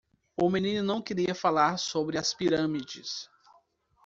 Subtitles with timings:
[0.35, 3.29] O menino não queria falar sobre as pirâmides.